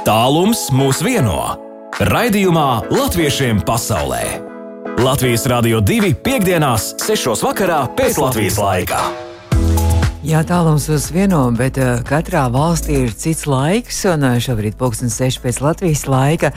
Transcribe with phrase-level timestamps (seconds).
[0.00, 1.36] Tālums mūs vieno.
[2.08, 4.22] Raidījumā Latviešiem pasaulē.
[4.96, 7.42] Latvijas Rādio 2.5.6.
[7.44, 9.02] vakarā pēc Latvijas laika.
[10.24, 15.12] Jā, tālums uz vieno, bet uh, katrā valstī ir cits laiks, un uh, šobrīd pulksten
[15.12, 16.54] 6 pēc Latvijas laika.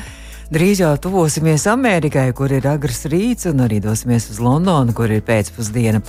[0.53, 5.23] Drīz jau tuvosimies Amerikai, kur ir agrs rīts, un arī dosimies uz Londonu, kur ir
[5.25, 6.03] pēcpusdiena.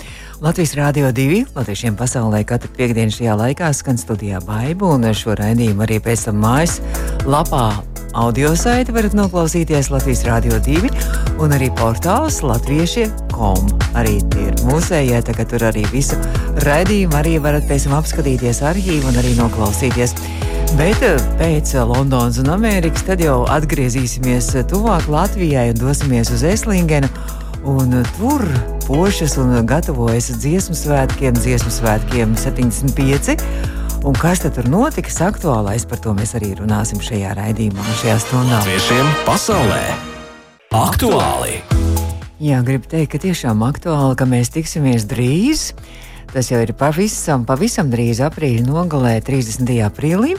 [0.44, 5.86] Latvijas Rādio 2, Latviešiem pasaulē katru piekdienu šajā laikā skan studijā Baibu, un šo raidījumu
[5.86, 6.76] arī pēc tam mājas
[7.24, 7.70] lapā
[8.12, 10.92] audio saiti varat noklausīties Latvijas Rādio 2
[11.40, 13.72] un arī portāls latviešie.com.
[13.96, 16.20] Arī tie ir mūsējie, ka tur arī visu
[16.68, 20.18] raidījumu arī varat pēc tam apskatīties arhīvu un arī noklausīties.
[20.74, 27.06] Bet eh, pēc Londonas un Amerikas tad jau atgriezīsimies tuvāk Latvijai un dosimies uz Eslingenu.
[27.64, 28.42] Un tur
[28.84, 33.38] pošas un gatavojas dziesmu svētkiem, dziesmu svētkiem 75.
[34.04, 38.58] Un kas tad tur notiks aktuālais, par to mēs arī runāsim šajā raidījumā, šajā stundā.
[38.58, 39.84] Latviešiem pasaulē
[40.74, 41.62] aktuāli!
[42.42, 45.70] Jā, gribu teikt, ka tiešām aktuāli, ka mēs tiksimies drīz.
[46.34, 49.68] Tas jau ir pavisam, pavisam drīz aprīļa nogalē, 30.
[49.86, 50.32] aprīlī.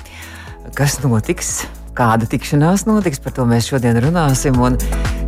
[0.75, 1.61] Kas notiks?
[1.95, 4.59] Kāda tikšanās notiks, par to mēs šodien runāsim.
[4.59, 4.75] Un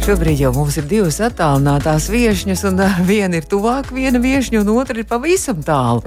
[0.04, 5.00] šobrīd jau mums ir divas attālinātās viesņas, un viena ir tuvāk viena viesņa, un otra
[5.00, 6.04] ir pavisam tālu.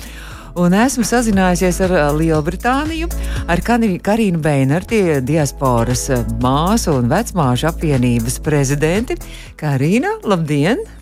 [0.61, 3.09] Un esmu sazinājusies ar Lielbritāniju,
[3.49, 6.11] ar Karinu Beinerti, diasporas
[6.45, 9.17] māsu un vecmāšu apvienības prezidenti.
[9.57, 11.00] Karina, labdien!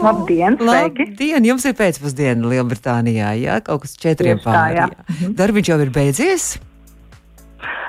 [0.00, 1.10] Labdien, sveiki!
[1.10, 1.46] Labdien!
[1.50, 4.40] Jums ir pēcpusdiena Lielbritānijā, jā, kaut kas četriem.
[4.40, 5.36] Mhm.
[5.38, 6.50] Darbiņš jau ir beidzies?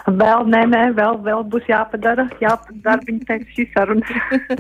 [0.10, 4.18] Vēl, nē, nē, vēl, vēl būs jāpadara, jāpadara viņa teiks šī saruna.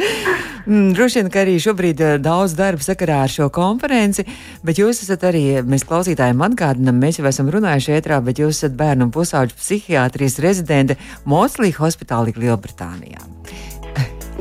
[0.70, 4.28] mm, droši vien, ka arī šobrīd ir daudz darba sakarā ar šo konferenci,
[4.64, 8.78] bet jūs esat arī, mēs klausītājiem atgādinām, mēs jau esam runājuši ētrā, bet jūs esat
[8.80, 13.41] bērnu un pusauģu psihiatrijas rezidente Moslī hospitālī Lielbritānijā.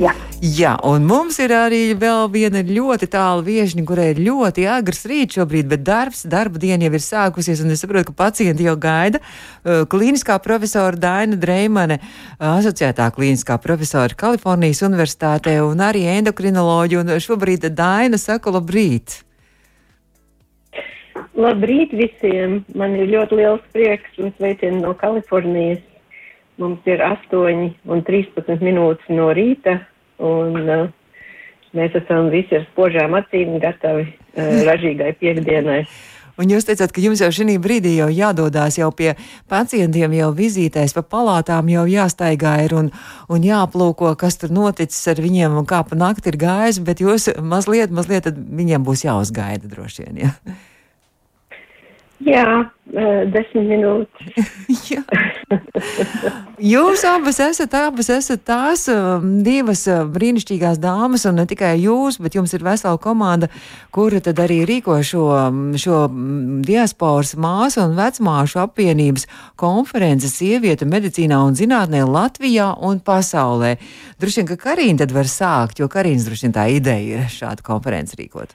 [0.01, 0.11] Jā.
[0.41, 5.37] Jā, un mums ir arī vēl viena ļoti tāla viesiņa, kurai ir ļoti agrs rīts
[5.37, 9.21] šobrīd, bet darbs, darba diena jau ir sākusies, un es saprotu, ka pacienti jau gaida.
[9.61, 11.99] Uh, klīniskā profesora Daina Dreimane,
[12.41, 19.19] asociētā klīniskā profesora Kalifornijas Universitātē, un arī endokrinoloģi, un šobrīd Daina saka labrīt.
[21.37, 22.63] Labrīt visiem!
[22.73, 25.85] Man ir ļoti liels prieks un sveicieni no Kalifornijas.
[26.57, 27.37] Mums ir 8
[27.85, 29.79] un 13 minūtes no rīta,
[30.21, 30.87] un uh,
[31.77, 35.83] mēs esam visi ar spožām acīm gatavi uh, ražīgai piekdienai.
[36.39, 39.11] Un jūs teicāt, ka jums jau šī brīdī jau jādodas jau pie
[39.51, 42.89] pacientiem, jau vizītēs, pa palātām jau jāstaigā ir un,
[43.29, 47.29] un jāplūko, kas tur noticis ar viņiem un kā pa nakti ir gājis, bet jūs
[47.43, 50.23] mazliet, mazliet viņiem būs jāuzgaida droši vien.
[50.23, 50.33] Ja?
[52.21, 52.45] Jā,
[53.31, 54.49] desmit minūtes.
[56.71, 58.83] Jūs abas esat, abas esat tās
[59.45, 59.81] divas
[60.13, 63.49] brīnišķīgās dāmas, un ne tikai jūs, bet jums ir vesela komanda,
[63.95, 65.25] kura tad arī rīko šo,
[65.81, 66.03] šo
[66.67, 69.25] diasporas māsu un vecmāšu apvienības
[69.59, 73.77] konferenci sievietu medicīnā un zinātnē Latvijā un pasaulē.
[74.21, 77.65] Droši vien, ka Karīna tad var sākt, jo Karīnas droši vien tā ideja ir šādu
[77.65, 78.53] konferenci rīkot.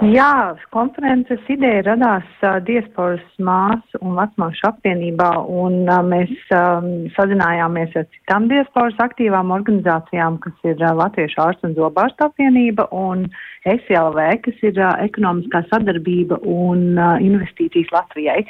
[0.00, 7.92] Jā, konferences ideja radās uh, diasporas māsu un vecmāšu apvienībā, un uh, mēs um, sazinājāmies
[8.00, 13.26] ar citām diasporas aktīvām organizācijām, kas ir uh, Latviešu ārstu un zobārstu apvienība un
[13.68, 18.46] SLV, kas ir uh, ekonomiskā sadarbība un uh, investīcijas Latvijai.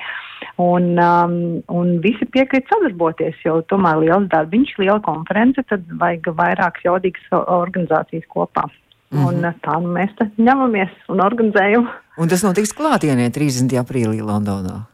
[0.62, 1.34] Un, um,
[1.66, 8.30] un visi piekrīt sadarboties, jo tomēr liels darbiņš, liela konference, tad vajag vairākas jaudīgas organizācijas
[8.30, 8.68] kopā.
[9.10, 9.26] Mm -hmm.
[9.26, 11.88] Un tā nu mēs ņemamies un organizējam.
[12.18, 13.74] Un tas notiks klātienē 30.
[13.82, 14.86] aprīlī Londonā.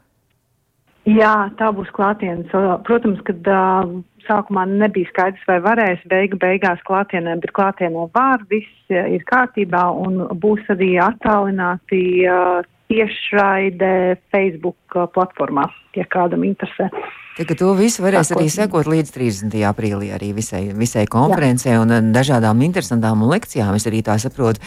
[1.04, 2.50] Jā, tā būs klātienes.
[2.82, 8.90] Protams, kad uh, sākumā nebija skaidrs, vai varēs beigu beigās klātienē, bet klātienē var, viss
[8.90, 16.90] ir kārtībā un būs arī attālināti uh, tiešraide Facebook platformā, ja kādam interesē.
[17.36, 19.56] Tad, to visu varēs arī sekot līdz 30.
[19.68, 21.82] aprīlī, arī visai, visai konferencē Jā.
[21.82, 24.62] un dažādām interesantām lekcijām, es arī tā saprotu.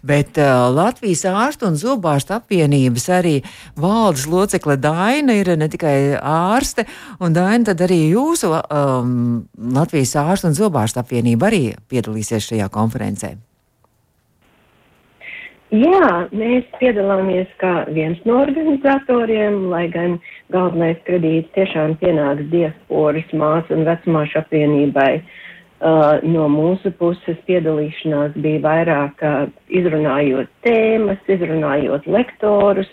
[0.00, 3.34] Bet uh, Latvijas ārstu un zobārstu apvienības arī
[3.76, 6.86] valdes locekle Daina ir ne tikai ārste,
[7.20, 9.42] un Daina tad arī jūsu um,
[9.76, 13.36] Latvijas ārstu un zobārstu apvienība arī piedalīsies šajā konferencē.
[15.74, 20.18] Jā, mēs piedalāmies kā viens no organizatoriem, lai gan
[20.54, 25.14] galvenais kredīts tiešām pienāks diasporas māsu un vecmāšu apvienībai.
[25.84, 32.92] Uh, no mūsu puses piedalīšanās bija vairāk uh, izrunājot tēmas, izrunājot lektorus,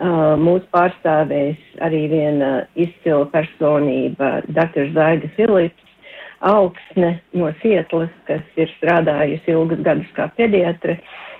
[0.00, 4.88] Uh, mūs pārstāvēs arī viena izcila personība, dr.
[4.96, 5.90] Zaiga Filips,
[6.48, 10.96] augsne no Sietlas, kas ir strādājusi ilgus gadus kā pediatre,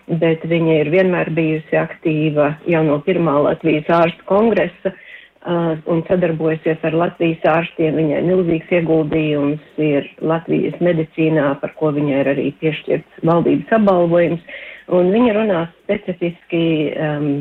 [0.09, 6.83] bet viņa ir vienmēr bijusi aktīva jau no pirmā Latvijas ārstu kongresa uh, un sadarbojasies
[6.89, 7.97] ar Latvijas ārstiem.
[8.01, 14.45] Viņai milzīgs ieguldījums ir Latvijas medicīnā, par ko viņai ir arī piešķirts valdības apbalvojums,
[14.93, 17.33] un viņa runās specifiski um,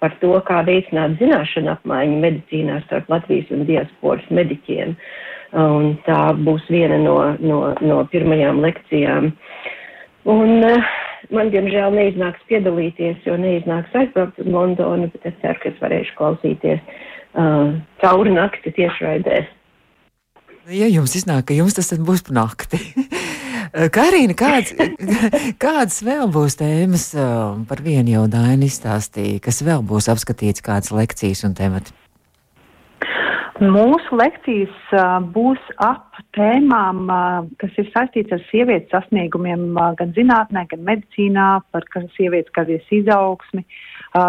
[0.00, 4.94] par to, kā veicināt zināšanu apmaiņu medicīnā starp Latvijas un diasporas mediķiem.
[5.58, 9.30] Un tā būs viena no, no, no pirmajām lekcijām.
[10.28, 10.88] Un uh,
[11.34, 16.18] man, diemžēl, neiznāks piedalīties, jo neiznāks aizbraukt uz Londonu, bet es ceru, ka es varēšu
[16.18, 19.46] klausīties uh, cauri nakti tiešraidē.
[20.68, 22.80] Ja jums iznāk, ka jums tas būs nakti.
[23.96, 24.72] Karina, kāds,
[25.64, 27.30] kādas vēl būs tēmas eh,
[27.68, 31.92] par vienu jau Dainu izstāstīja, kas vēl būs apskatīts, kādas lekcijas un temati?
[33.58, 34.74] Mūsu lekcijas
[35.34, 37.08] būs ap tēmām,
[37.58, 41.82] kas ir saistīts ar sievietes sasniegumiem gan zinātnē, gan medicīnā, par
[42.14, 43.64] sievietes karjeras izaugsmi.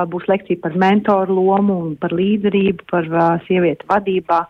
[0.10, 3.06] Būs lekcija par mentoru lomu un par līderību, par
[3.46, 4.42] sievietu vadībā.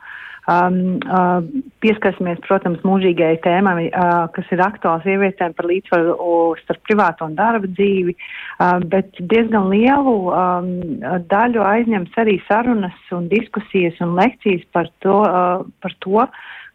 [0.50, 1.44] Uh, Um, uh,
[1.84, 6.16] pieskarsimies, protams, mūžīgai tēmai, uh, kas ir aktuāls sievietēm par līdzsvaru
[6.64, 10.72] starp privāto un darba dzīvi, uh, bet diezgan lielu um,
[11.30, 16.26] daļu aizņems arī sarunas un diskusijas un lekcijas par to, uh, par to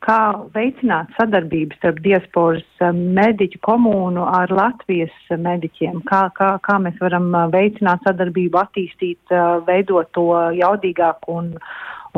[0.04, 0.20] kā
[0.54, 7.32] veicināt sadarbību starp diasporas uh, mediķu komūnu ar Latvijas mediķiem, kā, kā, kā mēs varam
[7.32, 10.28] uh, veicināt sadarbību, attīstīt, uh, veidot to
[10.60, 11.50] jaudīgāku un,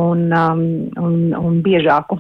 [0.01, 0.65] un, um,
[1.03, 2.19] un, un biežāku.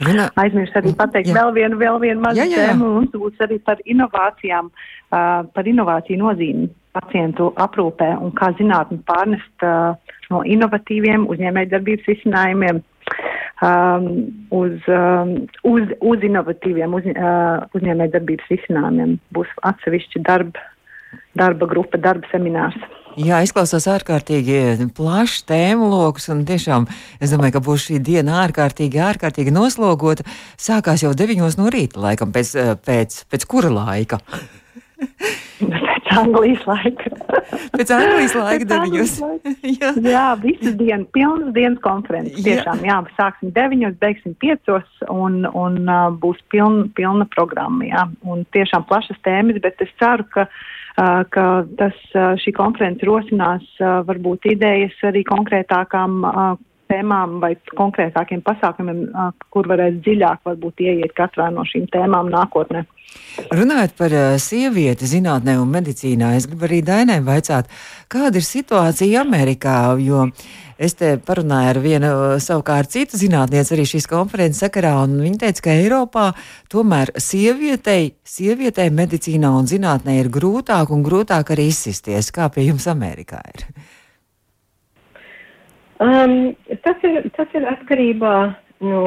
[0.00, 0.30] Runā...
[0.40, 1.36] Aizmirst arī pateikt jā.
[1.36, 2.92] vēl vienu, vēl vienu mazu tēmu.
[2.96, 9.66] Mums būs arī par inovācijām, uh, par inovāciju nozīmi pacientu aprūpē un kā zinātni pārnest
[9.66, 9.92] uh,
[10.32, 14.08] no inovatīviem uzņēmējdarbības risinājumiem um,
[14.56, 15.34] uz, um,
[15.68, 19.18] uz, uz inovatīviem uz, uh, uzņēmējdarbības risinājumiem.
[19.36, 20.64] Būs atsevišķi darba,
[21.38, 22.78] darba grupa, darba seminārs.
[23.18, 26.86] Jā, izklausās ārkārtīgi plašs tēmu lokus, un tiešām
[27.18, 30.26] es domāju, ka būs šī diena ārkārtīgi, ārkārtīgi noslogota.
[30.60, 34.20] Sākās jau 9 no rīta, laikam, pēc, eh, pēc, pēc kura laika?
[35.00, 37.10] Pēc Anglijas laika.
[37.74, 39.12] Pēc Anglijas laika deviņos.
[39.80, 39.92] jā.
[40.06, 42.42] jā, visu dienu, pilnas dienas konferences.
[42.46, 48.06] Tiešām, jā, jā sāksim deviņos, beigsim piecos un, un uh, būs pilna, pilna programma, jā.
[48.22, 50.68] Un tiešām plašas tēmas, bet es ceru, ka uh,
[51.34, 51.46] ka
[51.80, 51.96] tas,
[52.42, 56.24] šī konference rosinās varbūt idejas arī konkrētākām
[56.90, 59.04] tēmām vai konkrētākiem pasākumiem,
[59.54, 62.84] kur varēs dziļāk varbūt ieiet katrā no šīm tēmām nākotnē.
[63.50, 67.70] Runājot par sievieti zinātnē un medicīnā, es gribu arī Dainai vaicāt,
[68.10, 70.28] kāda ir situācija Amerikā, jo
[70.80, 72.10] Es te parunāju ar vienu
[72.40, 76.30] savukārt citu zinātnieci arī šīs konferences sakarā, un viņa teica, ka Eiropā
[76.72, 82.32] tomēr sievietei, sievietei medicīnā un zinātnē ir grūtāk un grūtāk arī izsisties.
[82.32, 83.66] Kā pie jums Amerikā ir?
[86.00, 88.34] Um, tas, ir tas ir atkarībā
[88.80, 89.00] no,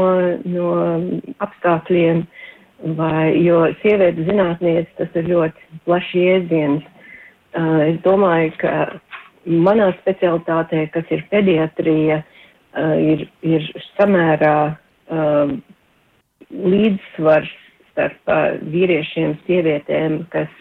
[0.46, 0.72] no
[1.42, 2.20] apstākļiem,
[3.00, 6.84] vai, jo sievietes zinātnieces tas ir ļoti plašs jēdziens.
[7.58, 8.74] Uh, es domāju, ka
[9.50, 15.54] manā specialitātē, kas ir pediatrija, uh, ir, ir samērā uh,
[16.54, 17.56] līdzsvars
[17.94, 20.54] starp uh, vīriešiem, sievietēm, kas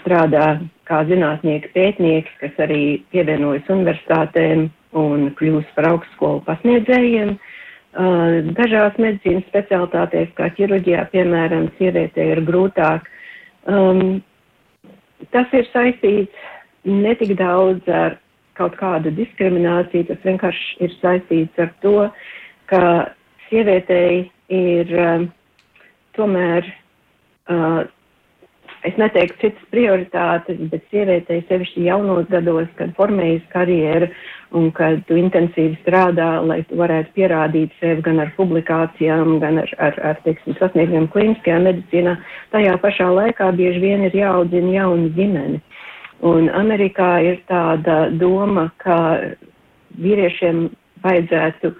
[0.00, 0.54] strādā
[0.88, 2.80] kā zinātnieki, pētnieki, kas arī
[3.12, 7.34] pievienojas universitātēm un kļūst par augstskolu pasniedzējiem.
[7.94, 13.06] Uh, dažās medicīnas specialitātēs, kā ķirurģijā, piemēram, sievietē ir grūtāk.
[13.70, 14.18] Um,
[15.30, 16.48] tas ir saistīts
[16.84, 18.18] netik daudz ar
[18.58, 22.08] kaut kādu diskrimināciju, tas vienkārši ir saistīts ar to,
[22.70, 22.82] ka
[23.48, 25.28] sievietei ir um,
[26.18, 26.66] tomēr,
[27.50, 27.84] uh,
[28.94, 34.08] es neteiktu citas prioritātes, bet sievietei sevišķi jaunos gados, kad formējas karjera
[34.54, 39.72] un kad tu intensīvi strādā, lai tu varētu pierādīt sevi gan ar publikācijām, gan ar,
[39.82, 42.14] ar, ar teiksim, sasniegumiem klīniskajā medicīnā,
[42.54, 45.60] tajā pašā laikā bieži vien ir jāaudzina jauna ģimene.
[46.24, 48.96] Un Amerikā ir tāda doma, ka
[49.98, 50.68] vīriešiem
[51.02, 51.74] vajadzētu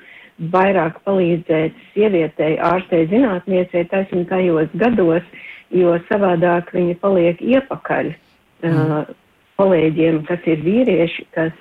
[0.51, 5.23] vairāk palīdzēt sievietei, ārstei, zinātniecei taisnīgi tajos gados,
[5.71, 8.73] jo savādāk viņi paliek iepakaļ mm.
[8.73, 9.13] uh,
[9.61, 11.55] kolēģiem, kas ir vīrieši, kas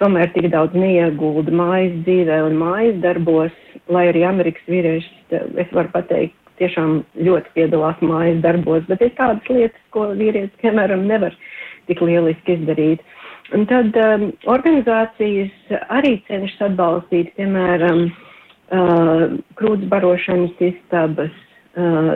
[0.00, 3.56] tomēr tik daudz neiegulda mājas dzīvē un mājas darbos,
[3.92, 9.48] lai arī Amerikas vīrieši, es varu pateikt, tiešām ļoti piedalās mājas darbos, bet ir tādas
[9.48, 11.36] lietas, ko vīrietis, piemēram, nevar
[11.88, 13.04] tik lieliski izdarīt.
[13.56, 19.24] Un tad um, organizācijas arī cenšas atbalstīt, piemēram, uh,
[19.58, 21.32] krūts barošanas istabas,
[21.74, 22.14] uh,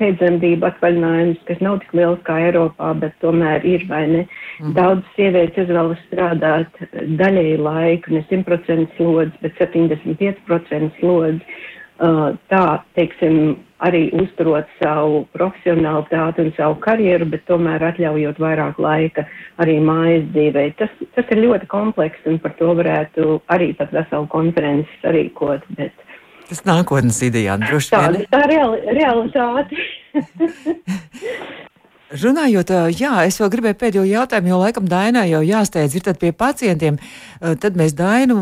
[0.00, 4.22] pēcdzemdību atvaļinājums, kas nav tik liels kā Eiropā, bet tomēr ir vai ne.
[4.60, 4.76] Mm.
[4.78, 6.80] Daudz sievietes izvēlas strādāt
[7.20, 11.60] daļēji laiku, ne 100% slodzi, bet 75% slodzi.
[12.00, 19.26] Uh, tā, teiksim, arī uzturot savu profesionālitāti un savu karjeru, bet tomēr atļaujot vairāk laika
[19.60, 20.64] arī mājas dzīvē.
[20.80, 25.66] Tas, tas ir ļoti komplekss un par to varētu arī pat veselu konferenci sarīkot.
[25.76, 26.06] Bet,
[26.50, 28.16] Tas nākotnes idejā droši vien.
[28.26, 29.84] Tā, tā reali, realitāte.
[32.10, 36.96] Runājot, jā, es vēl gribēju pēdējo jautājumu, jo laikam Dainai jau jāsteidz ir pie pacientiem.
[37.38, 38.34] Tad mēs Dainu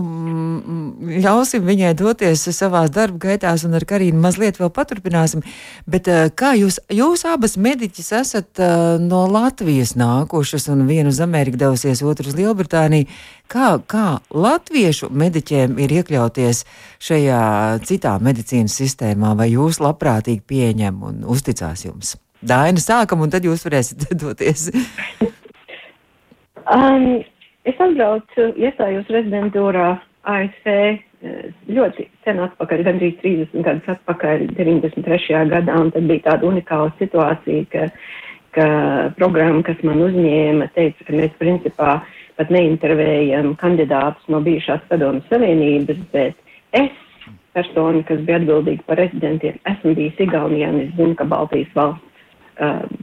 [1.20, 5.44] ļausim viņai doties savās darba gaitās un ar Karīnu mazliet vēl paturpināsim.
[5.84, 8.62] Bet kā jūs, jūs abas mediķis esat
[9.04, 13.04] no Latvijas nākušas un vienu uz Ameriku devusies, otru uz Lielbritāniju.
[13.52, 16.62] Kā, kā latviešu mediķiem ir iekļauties
[17.04, 17.42] šajā
[17.84, 22.16] citā medicīnas sistēmā, vai jūs labprātīgi pieņem un uzticās jums?
[22.38, 24.68] Daina, sākam, un tad jūs varēsiet doties.
[26.70, 27.18] um,
[27.66, 29.96] es atbraucu, iestājos rezidentūrā
[30.28, 35.42] ASV eh, ļoti sen atpakaļ, gandrīz 30 gadus atpakaļ, 93.
[35.50, 37.88] gadā, un tad bija tāda unikāla situācija, ka,
[38.54, 38.68] ka
[39.18, 41.98] programma, kas man uzņēma, teica, ka mēs principā
[42.38, 46.38] pat neintervējam kandidātus no bijušās padomas savienības, bet
[46.78, 46.94] es
[47.56, 52.07] persona, kas bija atbildīga par rezidentiem, esmu bijis Igaunijā, un es zinu, ka Baltijas valsts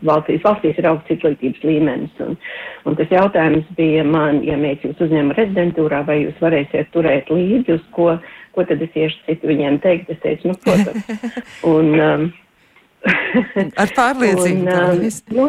[0.06, 2.16] valstīs, valstīs ir augsts izglītības līmenis.
[2.26, 2.38] Un,
[2.86, 7.78] un tas jautājums bija man, ja mēs jūs uzņemam rezidentūrā, vai jūs varēsiet turēt līdzi,
[7.78, 8.16] uz ko,
[8.56, 10.12] ko tad es iešu citu viņiem teikt.
[10.16, 11.32] Es teicu, nu, protams.
[11.76, 12.28] un, um,
[13.82, 14.66] Ar pārliecību.
[14.66, 15.08] un, um,
[15.38, 15.48] nu,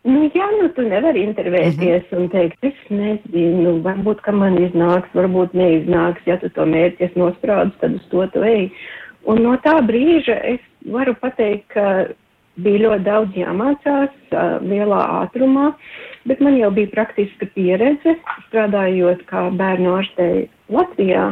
[0.00, 2.20] Nu, jā, nu, tu nevari intervēties uh -huh.
[2.22, 7.20] un teikt, es nezinu, varbūt, ka man iznāks, varbūt neiznāks, ja tu to mērķi esi
[7.20, 8.70] nosprādis, tad uz to tu ej.
[9.24, 12.06] Un no tā brīža es varu pateikt, ka
[12.64, 15.70] bija ļoti daudz jāmācās uh, lielā ātrumā,
[16.28, 18.16] bet man jau bija praktiska pieredze
[18.48, 20.30] strādājot kā bērnu ārstē
[20.72, 21.30] Latvijā.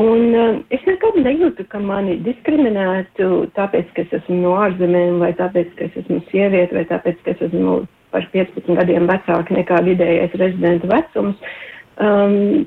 [0.00, 5.32] Un uh, es nekad nejūtu, ka mani diskriminētu tāpēc, ka es esmu no ārzemēm, vai
[5.38, 9.82] tāpēc, ka es esmu sieviete, vai tāpēc, ka es esmu par 15 gadiem vecāka nekā
[9.86, 11.50] vidējais rezidenta vecums.
[12.00, 12.64] Um,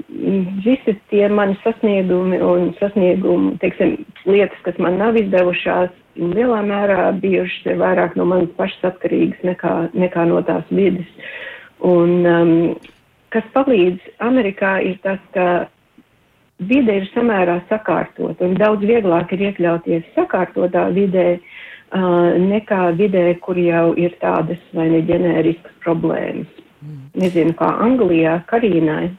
[0.61, 3.95] visi tie mani sasniegumi un sasniegumi, teiksim,
[4.29, 5.89] lietas, kas man nav izdevušās,
[6.21, 11.09] lielā mērā bijušas ir vairāk no manas pašas atkarīgas nekā, nekā no tās vidas.
[11.81, 12.53] Un, um,
[13.33, 15.65] kas palīdz Amerikā ir tas, ka
[16.61, 23.57] vide ir samērā sakārtot un daudz vieglāk ir iekļauties sakārtotā vidē uh, nekā vidē, kur
[23.57, 26.61] jau ir tādas vai ne ģenēriskas problēmas.
[26.83, 27.03] Mm.
[27.23, 29.09] Nezinu, kā Anglijā, Karīnai.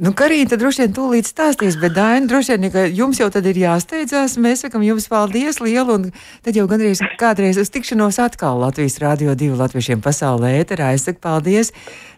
[0.00, 3.58] Nu, Karīna droši vien tūlīt stāstīs, bet Daina droši vien, ka jums jau tad ir
[3.60, 4.38] jāsteidzās.
[4.40, 6.06] Mēs sakam jums paldies lielu, un
[6.40, 10.94] tad jau gandrīz kādreiz uz tikšanos atkal Latvijas Rādio 2 latviešiem pasaulē ēterā.
[10.96, 11.74] Es saku paldies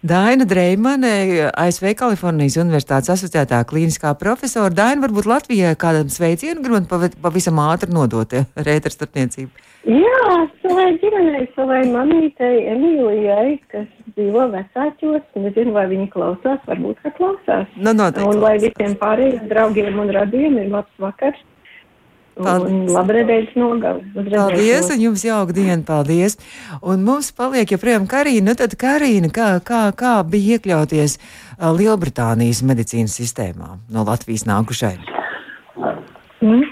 [0.07, 4.71] Daina Dreimane, ASV Kalifornijas Universitātes asociētā klīniskā profesora.
[4.71, 9.65] Daina, varbūt Latvijai kādam sveicienu gribat pavisam ātri nodot rētera starpniecību.
[9.85, 15.27] Jā, savai ģimenei, savai mamītei, Emīlijai, kas dzīvo vecāķos.
[15.37, 17.64] Nezinu, vai viņi klausās, varbūt, ka klausās.
[17.77, 18.29] Nu, noteikti.
[18.29, 21.43] Un lai visiem pārējiem draugiem un radiem ir labs vakars.
[22.35, 24.03] Nedēļas nogali.
[24.33, 26.35] Paldies, un jums jauka diena, paldies.
[26.83, 28.49] Un mums paliek joprojām Karīna.
[28.51, 31.19] Nu tad Karīna, kā, kā, kā bija iekļauties
[31.79, 34.97] Lielbritānijas medicīnas sistēmā no Latvijas nākušai?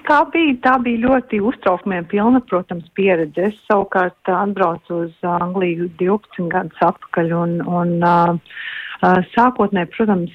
[0.09, 3.47] Tā bija, tā bija ļoti uztraukumiem pilna, protams, pieredze.
[3.53, 8.59] Es savukārt atbraucu uz Angliju 12 gadus atpakaļ un, un uh,
[9.03, 10.31] Sākotnē, protams,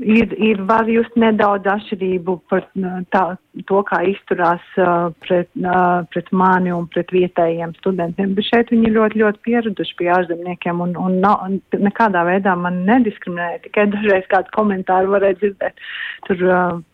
[0.00, 2.64] ir, ir var just nedaudz atšķirību par
[3.12, 3.24] tā,
[3.68, 4.62] to, kā izturās
[5.24, 5.48] pret,
[6.12, 10.94] pret mani un pret vietējiem studentiem, bet šeit viņi ļoti, ļoti pieraduši pie ārzemniekiem un,
[10.96, 13.62] un, un nekādā veidā man nediskriminēja.
[13.66, 15.84] Tikai dažreiz kādu komentāru varēja dzirdēt.
[16.28, 16.44] Tur,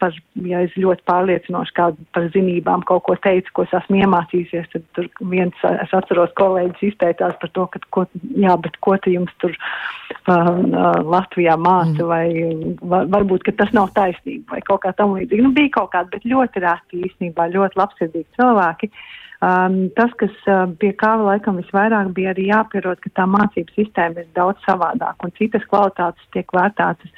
[0.03, 4.71] par, ja es ļoti pārliecinoši kādu par zinībām kaut ko teicu, ko es esmu iemācījusies,
[4.75, 9.15] tad tur viens, es atceros, kolēģis izteicās par to, ka, ko, jā, bet ko te
[9.15, 9.55] jums tur.
[9.55, 9.99] Uh,
[10.29, 12.09] uh, Latvijā māca, mm.
[12.09, 15.45] vai var, varbūt, ka tas nav taisnība, vai kaut kā tam līdzīga.
[15.45, 18.91] Nu, bija kaut kāda, bet ļoti rēti īstenībā, ļoti labsirdīgi cilvēki.
[19.39, 24.25] Um, tas, kas uh, pie kā laikam visvairāk bija arī jāpierod, ka tā mācību sistēma
[24.25, 27.13] ir daudz savādāk un citas kvalitātes tiek vērtātas,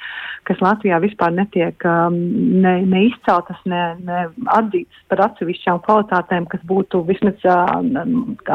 [0.45, 2.19] kas Latvijā vispār netiek um,
[2.61, 7.73] ne, ne izceltas, ne, ne atzītas par atsevišķām kvalitātēm, kas būtu vismaz uh,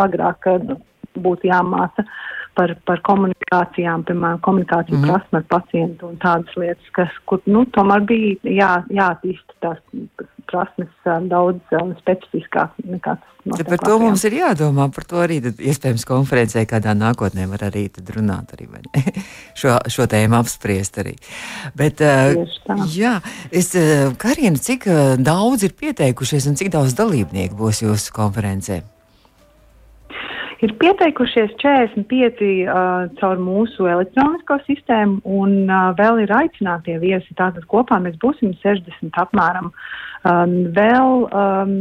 [0.07, 0.79] agrāk uh,
[1.19, 2.07] būtu jāmāca.
[2.57, 5.11] par, par komunikācijām, piemēram, komunikāciju mm -hmm.
[5.13, 9.83] prasme ar pacientu un tādas lietas, kas, kur, nu, tomēr bija jā, jātīst tās
[10.51, 11.63] prasmes daudz
[12.01, 13.33] specifiskāk nekā tas.
[13.47, 17.85] Par to mums ir jādomā, par to arī iespējams konferencē kādā nākotnē var arī
[18.17, 18.67] runāt arī,
[19.61, 21.15] šo, šo tēmu apspriest arī.
[21.79, 22.03] Bet,
[22.91, 23.15] jā,
[23.55, 23.71] es,
[24.19, 24.89] Karina, cik
[25.23, 28.83] daudz ir pieteikušies un cik daudz dalībnieku būs jūsu konferencē?
[30.65, 37.37] Ir pieteikušies 45 uh, caur mūsu elektronisko sistēmu, un uh, vēl ir aicinātie viesi.
[37.37, 39.69] Tātad kopā mēs būsim 60 apmēram.
[40.27, 41.75] Um, vēl, um,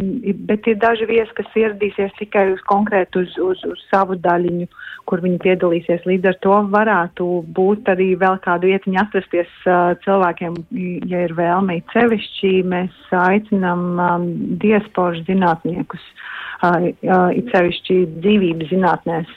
[0.49, 4.67] bet ir daži viesi, kas ieradīsies tikai uz konkrētu uz, uz, uz savu daļiņu,
[5.07, 6.03] kur viņi piedalīsies.
[6.05, 10.59] Līdz ar to varētu būt arī vēl kādu vietiņu atrasties uh, cilvēkiem,
[11.07, 11.79] ja ir vēlme.
[11.95, 16.03] Cevišķi mēs aicinām um, diasporas zinātniekus.
[16.03, 16.21] Uh,
[16.63, 19.31] it sevišķi dzīvības zinātnēs,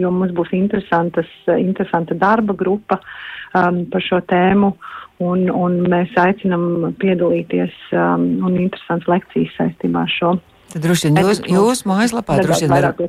[0.00, 3.00] jo mums būs interesanta darba grupa
[3.52, 4.76] par šo tēmu.
[5.16, 10.34] Un, un mēs aicinām piedalīties un interesants lekcijas saistībā ar šo.
[10.74, 13.00] Tad droši vien jūs, jūs mājaslapā droši vien varat.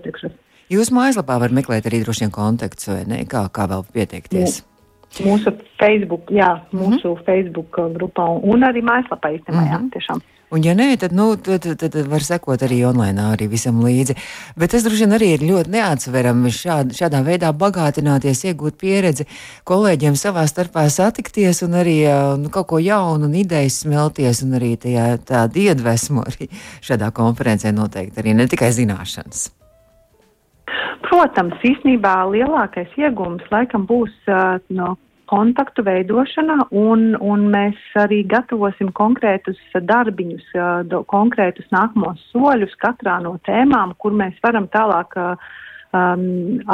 [0.71, 4.61] Jūs mājaslapā var meklēt arī droši vien kontaktus vai ne, kā, kā vēl pieteikties.
[4.61, 5.25] Jā.
[5.27, 7.25] Mūsu Facebook, jā, mūsu mm -hmm.
[7.25, 9.73] Facebook grupā un arī mājaslapā īstenībā, mm -hmm.
[9.73, 9.89] jā, mhm.
[9.95, 10.21] tiešām.
[10.47, 14.13] Un, ja nē, tad, nu, tad, tad, tad var sekot arī online, arī visam līdzi.
[14.55, 19.27] Bet tas droši vien arī ir ļoti neatsverami šād, šādā veidā bagātināties, iegūt pieredzi,
[19.67, 21.97] kolēģiem savā starpā satikties un arī
[22.39, 26.47] nu, kaut ko jaunu un idejas smelties, un arī tajā, tādu iedvesmu arī
[26.79, 29.49] šādā konferencē noteikti arī ne tikai zināšanas.
[31.07, 34.95] Protams, īstenībā lielākais iegūms laikam būs uh, no
[35.29, 40.49] kontaktu veidošana, un, un mēs arī gatavosim konkrētus darbiņus,
[41.11, 46.25] konkrētus nākamos soļus katrā no tēmām, kur mēs varam tālāk um,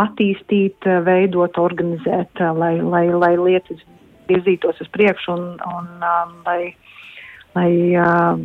[0.05, 3.83] attīstīt, veidot, organizēt, lai, lai, lai lietas
[4.29, 6.74] virzītos uz priekšu un, un um, lai,
[7.57, 8.38] lai uh,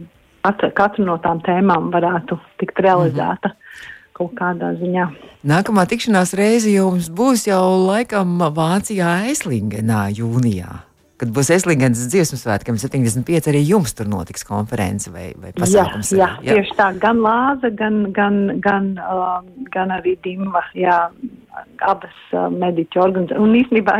[0.74, 3.54] katru no tām tēmām varētu tikt realizēta.
[4.18, 5.06] Kaut kādā ziņā.
[5.46, 10.82] Nākamā tikšanās reize jums būs jau laikam Vācijā, Eislingenā, jūnijā.
[11.18, 16.12] Kad būs Eslingens dziesmu svētkiem 75, arī jums tur notiks konference vai, vai pasākums.
[16.14, 19.40] Jā, jā, jā, tieši tā, gan Lāza, gan, gan, gan, uh,
[19.74, 21.00] gan arī Dimva, jā,
[21.86, 23.42] abas uh, mediķu organizācijas.
[23.42, 23.96] Un īstenībā,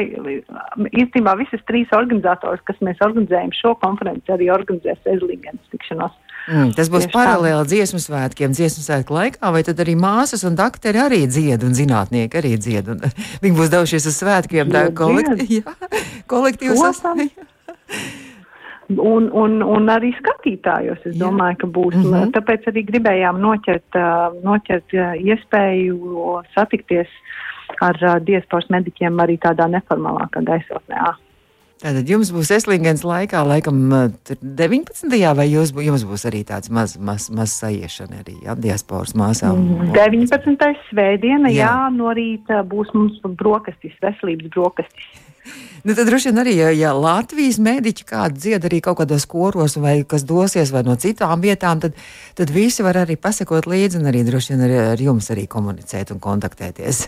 [0.93, 6.15] īstenībā visas trīs organizatoras, kas mēs organizējam šo konferenci, arī organizēs Eslingens tikšanos.
[6.49, 11.03] Mm, tas būs paralēli dziesmu svētkiem, dziesmu svētku laikā, vai tad arī māsas un dakteri
[11.03, 12.89] arī dzied un zinātnieki arī dzied.
[12.95, 13.03] Un,
[13.43, 15.77] viņi būs devušies uz svētkiem, tā kolekti, jā,
[16.31, 17.29] kolektīvs sastāvs.
[18.89, 21.27] Un, un, un arī skatītājos, es Jā.
[21.27, 21.97] domāju, ka būs.
[21.99, 22.31] Mm -hmm.
[22.33, 23.99] Tāpēc arī gribējām noķert,
[24.41, 24.95] noķert
[25.29, 27.11] iespēju satikties
[27.85, 31.05] ar diasporas mediķiem arī tādā neformālākā gaisotnē.
[31.79, 33.79] Tātad jums būs Eslingens laikā, laikam,
[34.27, 35.13] 19.
[35.39, 39.87] vai jūs, jums būs arī tāds maz, maz, maz sajiešana arī ja, diasporas māsām?
[39.95, 40.49] 19.
[40.49, 41.69] Mm, svētdiena, jā.
[41.69, 45.09] jā, no rīta būs mums brokastis, veselības brokastis.
[45.87, 49.79] Nu, tad droši vien arī, ja, ja Latvijas mēdīķi kādu dzied arī kaut kādos koros,
[49.81, 51.95] vai kas dosies vai no citām vietām, tad,
[52.37, 56.11] tad visi var arī pasakot līdzi un arī droši vien ar, ar jums arī komunicēt
[56.13, 57.07] un kontaktēties.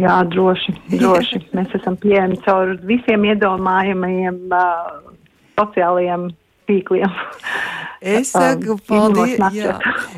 [0.00, 1.42] Jā, droši, droši.
[1.56, 5.14] Mēs esam pieejami caur visiem iedomājamajiem uh,
[5.58, 6.30] sociālajiem
[6.70, 7.20] tīkliem.
[8.00, 9.74] Es saku paldies, jā.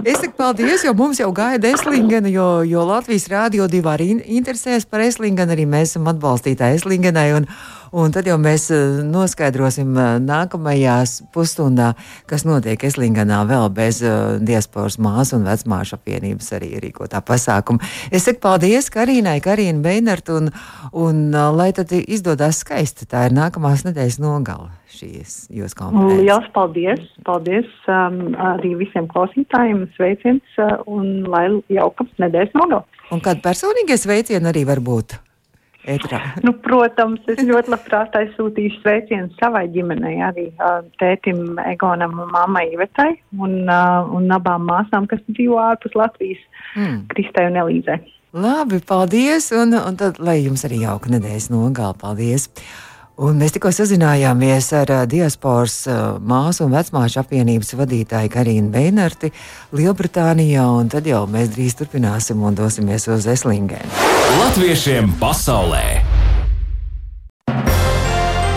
[0.07, 4.87] es saku paldies, jo mums jau gaida Eslingena, jo, jo Latvijas Rādio 2 arī interesēs
[4.87, 7.33] par Eslingenu, arī mēs esam atbalstītāji Eslingenai.
[7.41, 7.49] Un,
[7.93, 11.91] Un tad jau mēs eh, noskaidrosim eh, nākamajās pusstundā,
[12.31, 17.85] kas notiek Eslinganā vēl bez uh, diasporas māsu un vecmāšu apvienības arī rīkotā pasākuma.
[18.09, 20.49] Es saku paldies Karīnai, Karīna Beinert, un,
[20.97, 21.21] un
[21.57, 23.09] lai tad izdodas skaisti.
[23.11, 26.23] Tā ir nākamās nedēļas nogala šīs jūs konferences.
[26.23, 27.03] Lielas paldies!
[27.29, 32.87] Paldies um, arī visiem klausītājiem, sveiciens uh, un lai jauka nedēļas nogala.
[33.13, 35.19] Un kādi personīgie sveicieni arī var būt?
[35.89, 36.21] Ētrā?
[36.47, 40.49] Nu, protams, es ļoti labprāt aizsūtīšu sveicienu savai ģimenei, arī
[41.03, 46.43] tētim Egonam un mammai Ivetai un, un abām māsām, kas dzīvo ārpus Latvijas,
[46.77, 47.05] mm.
[47.13, 47.99] Kristai un Elīzai.
[48.33, 52.49] Labi, paldies, un, un tad, lai jums arī jauka nedēļas nogāla, paldies!
[53.23, 59.29] Un mēs tikko sazinājāmies ar uh, diasporas uh, māsu un vecmāšu apvienības vadītāju Karinu Beinerti
[59.77, 64.12] Lielbritānijā, un tad jau mēs drīz turpināsim un dosimies uz Eslingenu.
[64.33, 66.01] Latviešiem pasaulē!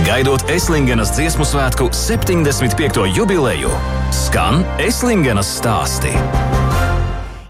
[0.05, 3.03] Gaidot Eslingenas dziesmu svētku 75.
[3.11, 3.73] jubileju,
[4.15, 6.13] skan Eslingenas stāstī.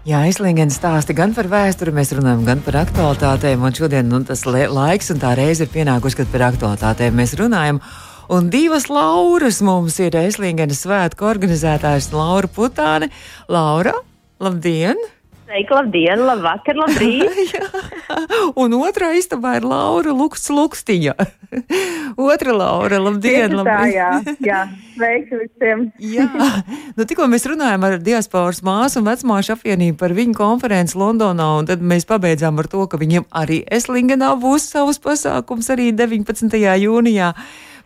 [0.02, 4.42] Jā, Aislīgena stāsta gan par vēsturi, mēs runājam gan par aktualitātēm, un šodien nu, tas
[4.42, 7.78] laiks un tā reize ir pienākusi, kad par aktualitātēm mēs runājam.
[8.26, 13.14] Un divas Lauras mums ir Aislīgenas svētku organizētājs Laura Putāne.
[13.46, 13.94] Laura,
[14.42, 14.98] labdien!
[15.46, 17.52] Sveiki, labdien, labvakar, labrīt!
[18.62, 21.12] un otrā istabā ir Laura Luks Lukstiņa.
[22.26, 23.54] Otra Laura, labdien!
[23.62, 24.08] Tā, jā,
[24.42, 24.64] jā,
[24.96, 25.84] sveiki visiem!
[26.16, 26.26] jā,
[26.98, 31.70] nu tikko mēs runājām ar diasporas māsu un vecmāšu apvienību par viņu konferenci Londonā, un
[31.70, 36.58] tad mēs pabeidzām ar to, ka viņiem arī Eslingenā būs savs pasākums arī 19.
[36.58, 37.30] jūnijā.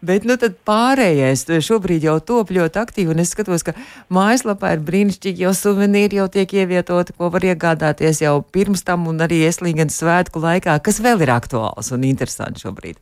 [0.01, 3.17] Bet nu, pārējais šobrīd jau top ļoti aktīvi.
[3.21, 3.75] Es skatos, ka
[4.09, 9.21] mājaslapā ir brīnišķīgi, jau suvenīri jau tiek ievietoti, ko var iegādāties jau pirms tam un
[9.21, 10.79] arī ieslīgans svētku laikā.
[10.81, 12.97] Kas vēl ir aktuāls un interesants šobrīd?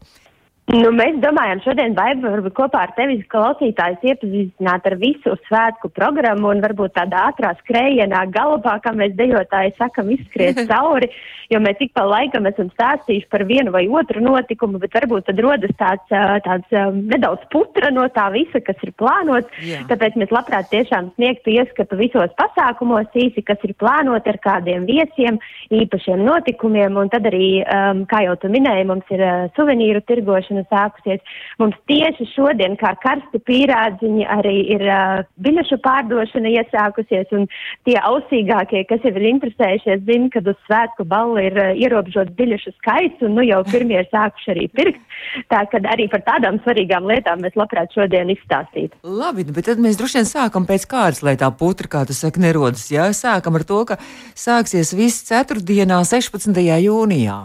[0.68, 6.50] Nu, mēs domājam, šodien Baiba varbūt kopā ar tevis klausītājus iepazīstināt ar visu svētku programmu
[6.52, 11.09] un varbūt tādā ātrā skrējienā galopā, kā mēs dejotāji sakam, izskriet cauri,
[11.48, 15.40] jo mēs ik pa laikam esam stāstījuši par vienu vai otru notikumu, bet varbūt tad
[15.40, 16.04] rodas tāds,
[16.44, 19.48] tāds nedaudz putra no tā visa, kas ir plānots.
[19.64, 19.87] Jā.
[19.88, 25.40] Tāpēc mēs labprāt tiešām sniegtu ieskatu visos pasākumos īsi, kas ir plānoti ar kādiem viesiem,
[25.72, 30.58] īpašiem notikumiem, un tad arī, um, kā jau tu minēji, mums ir uh, suvenīru tirgošana
[30.59, 31.21] sezona sākusies.
[31.59, 37.47] Mums tieši šodien, kā karsti pīrādziņi, arī ir uh, biļešu pārdošana iesākusies, un
[37.85, 42.75] tie ausīgākie, kas jau ir interesējušies, zina, ka uz svētku balli ir uh, ierobežots biļešu
[42.79, 45.03] skaits, un nu jau pirmie ir sākuši arī pirkt.
[45.51, 48.94] Tā ka arī par tādām svarīgām lietām mēs labprāt šodien izstāstītu.
[49.03, 52.16] Labi, nu, bet tad mēs droši vien sākam pēc kārtas, lai tā putra, kā tu
[52.16, 52.88] saki, nerodas.
[52.92, 53.99] Jā, sākam ar to, ka
[54.38, 56.55] sāksies viss ceturtdienā, 16.
[56.87, 57.38] jūnijā.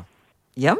[0.59, 0.77] Ja?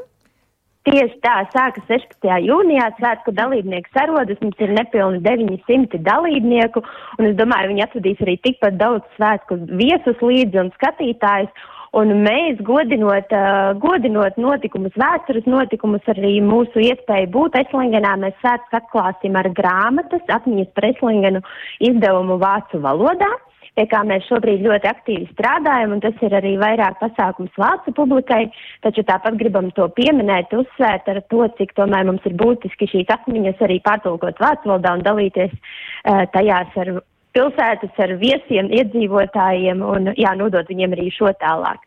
[0.84, 2.28] Tieši tā, sākas 16.
[2.44, 6.84] jūnijā svētku dalībnieku sarodas, mums ir nepilni 900 dalībnieku,
[7.20, 11.70] un es domāju, viņi atvedīs arī tikpat daudz svētku viesus līdzi un skatītājus.
[11.94, 18.80] Un mēs, godinot, uh, godinot notikumus, vēstures notikumus, arī mūsu iespēju būt Eslingenā, mēs svētkus
[18.82, 21.44] atklāsim ar grāmatas atmiņas par Eslingenu
[21.92, 23.30] izdevumu vācu valodā
[23.78, 28.44] pie kā mēs šobrīd ļoti aktīvi strādājam, un tas ir arī vairāk pasākums vācu publikai,
[28.86, 33.64] taču tāpat gribam to pieminēt, uzsvērt ar to, cik tomēr mums ir būtiski šīs atmiņas
[33.66, 36.96] arī pārtulkot vācu valodā un dalīties uh, tajās ar
[37.34, 41.82] pilsētas, ar viesiem, iedzīvotājiem un jā, nodot viņiem arī šo tālāk.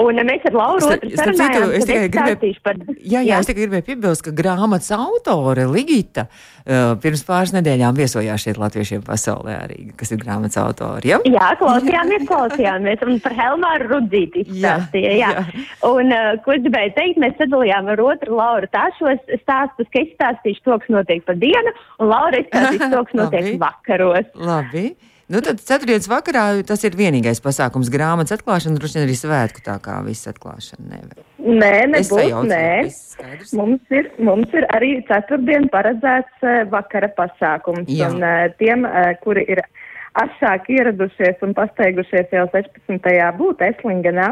[0.00, 2.78] Un mēs ar Lauru otru sarunājām, es tikai gribēju, par...
[2.96, 3.40] jā, jā, jā.
[3.42, 9.02] Es tikai gribēju piebilst, ka grāmatas autore Ligita uh, pirms pāris nedēļām viesojās šeit latviešiem
[9.04, 11.12] pasaulē arī, kas ir grāmatas autori.
[11.12, 11.20] Ja?
[11.28, 15.30] Jā, klausījāmies, klausījāmies, un par Helmāru Rudzīti izstāstīja, jā.
[15.36, 15.68] jā.
[15.90, 20.06] Un, uh, ko es gribēju teikt, mēs sadalījām ar otru Lauru tā šos stāstus, ka
[20.06, 24.36] izstāstīšu to, kas notiek pa dienu, un Laura izstāstīs to, kas notiek vakaros.
[24.40, 24.94] Labi.
[25.32, 29.78] Nu, tad ceturtdienas vakarā tas ir vienīgais pasākums grāmatas atklāšana, droši vien arī svētku tā
[29.80, 30.84] kā viss atklāšana.
[30.90, 31.22] Nevar.
[31.40, 33.38] Nē, nebūs, nē.
[33.56, 37.88] Mums ir, mums ir arī ceturtdien paredzēts uh, vakara pasākums.
[37.88, 38.10] Jā.
[38.12, 39.62] Un uh, tiem, uh, kuri ir
[40.20, 43.08] asāk ieradušies un pasteigušies jau 16.
[43.40, 44.28] būt Eslingenā,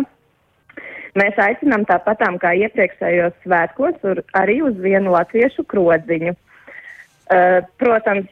[1.16, 4.04] mēs aicinām tāpatām kā iepriekšējos svētkos
[4.36, 6.36] arī uz vienu latviešu krodziņu.
[7.80, 8.28] Protams,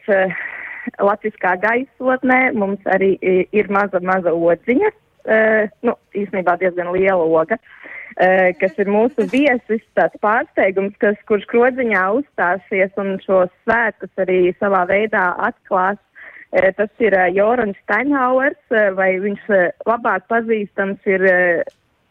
[0.97, 3.15] latviskā gaisotnē mums arī
[3.53, 9.85] ir maza, maza odziņa, uh, nu, īstenībā diezgan liela oga, uh, kas ir mūsu viesis,
[9.99, 15.99] tāds pārsteigums, kas, kurš krodziņā uzstāsies un šo svētkus arī savā veidā atklās.
[15.99, 18.61] Uh, tas ir Jorans Steinhauers,
[18.97, 19.51] vai viņš
[19.85, 21.27] labāk pazīstams ir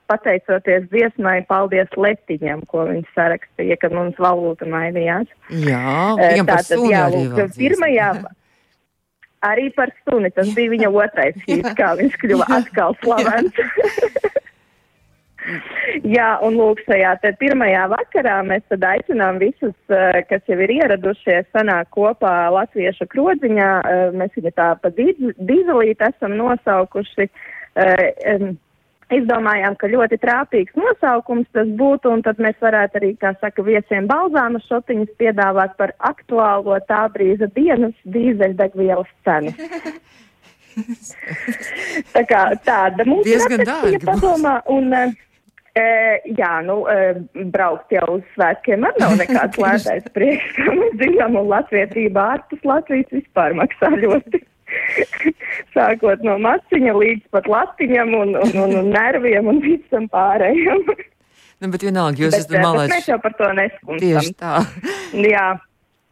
[0.08, 5.30] pateicoties dziesmai, paldies Letiņam, ko viņš sarakstīja, kad mums valūta mainījās.
[5.64, 6.16] Jā,
[6.48, 8.12] tātad, jā, lūk, pirmajā,
[9.46, 10.32] Arī par suni.
[10.34, 13.54] Tas bija viņa otrais hīts, kā viņš kļuva atkal slavens.
[16.04, 21.48] Jā, un lūk, šajā pirmajā vakarā mēs tad aicinām visus, eh, kas jau ir ieradušies,
[21.56, 23.72] sanāk kopā latviešu krodziņā.
[23.80, 27.30] Eh, mēs viņu tā pa dīzelīt esam nosaukuši.
[29.08, 33.64] Uh, izdomājām, ka ļoti trāpīgs nosaukums tas būtu, un tad mēs varētu arī, kā saka,
[33.64, 39.54] viesiem balzāma šotiņus piedāvāt par aktuālo tā brīža dienas dīzeļdegvielas cenu.
[42.16, 44.04] tā kā tāda mums dārga.
[44.10, 45.88] Padomā, un, e,
[46.38, 51.50] jā, nu, e, braukt jau uz svētkiem man nav nekāds lētais prieks, mums dzīvam un
[51.56, 54.44] latvietība ārpus Latvijas vispār maksā ļoti.
[55.76, 60.88] Sākot no maciņa līdz pat latiņam un, un, un, un nerviem un visam pārējiem.
[61.58, 62.92] Nu, bet vienalga, jūs esat malāči.
[62.94, 64.04] Mēs jau par to neskumstam.
[64.04, 64.60] Tieši tā.
[65.34, 65.46] Jā.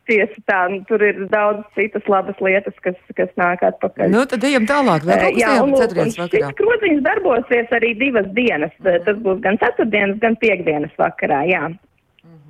[0.10, 4.10] tieši tā, nu, tur ir daudz citas labas lietas, kas, kas nāk atpakaļ.
[4.10, 5.06] Nu, tad ejam tālāk.
[5.06, 8.74] Vēl kaut Jā, kas un, lūk, šis krodziņš darbosies arī divas dienas.
[8.82, 11.68] Tas būs gan ceturtdienas, gan piekdienas vakarā, jā.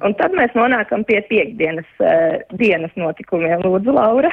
[0.04, 3.63] Un tad mēs nonākam pie piekdienas uh, dienas notikumiem.
[3.63, 4.32] Lūdzu, Laura.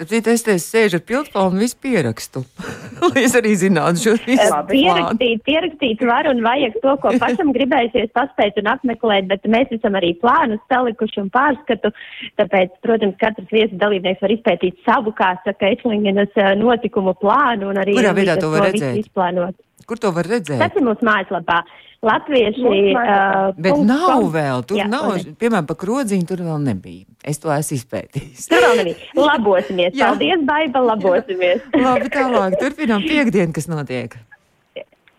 [0.00, 2.40] Citu, es te sēžu ar pildpalmu un visu pierakstu.
[3.10, 4.46] Lai es arī zinātu šo visu.
[4.70, 9.98] Pierakstīt, pierakstīt var un vajag to, ko pašam gribēsies paspēt un apmeklēt, bet mēs esam
[10.00, 11.92] arī plānus salikuši un pārskatu.
[12.40, 17.82] Tāpēc, protams, katrs viesu dalībnieks var izpētīt savu, kā saka, Ešlingenas eh, notikumu plānu un
[17.84, 19.02] arī Kurā ar to var redzēt?
[19.04, 19.60] izplānot.
[19.84, 20.60] Kur to var redzēt?
[20.62, 21.60] Tas ir mūsu mājaslapā.
[22.00, 22.64] Latvieši.
[22.64, 27.04] Uh, Bet punkt nav vēl, tur Jā, nav, un- piemēram, pa krodziņu tur vēl nebija.
[27.28, 28.46] Es to esmu izpētījis.
[28.48, 28.96] Tur vēl nebija.
[29.28, 29.92] Labosimies.
[29.92, 30.08] Jā.
[30.08, 31.60] Paldies, Baiba, labosimies.
[31.76, 34.16] Labi, tālāk, turpinām piekdienu, kas notiek.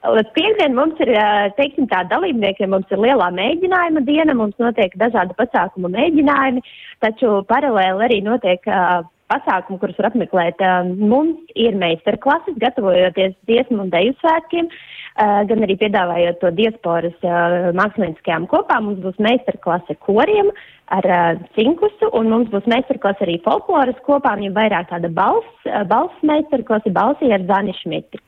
[0.02, 1.12] Līdz piekdien mums ir,
[1.60, 6.64] teiksim tā, dalībniekiem mums ir lielā mēģinājuma diena, mums notiek dažādi pasākumu mēģinājumi,
[7.06, 10.58] taču paralēli arī notiek uh, pasākumi, kurus var apmeklēt.
[10.58, 17.26] Uh, mums ir meistarklases, gatavojoties dziesmu un deju svētkiem, uh, gan arī piedāvājot to diasporas
[17.26, 18.88] uh, mākslinieckajām kopām.
[18.88, 20.52] Mums būs meistarklase koriem
[20.96, 26.26] ar uh, cinkusu, un mums būs meistarklase arī folkloras kopām, ja vairāk tāda balss, balss
[26.28, 28.22] meistarklase, balsī ar Zani Šmiti.